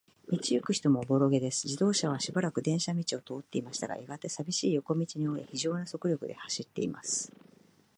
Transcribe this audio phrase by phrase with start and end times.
[0.31, 1.67] 道ゆく人もおぼろげです。
[1.67, 7.31] 自動車はしばらく電車道を通っていましたが、やがて、さびしい横町に折れ、ひじょうな速力で走っています。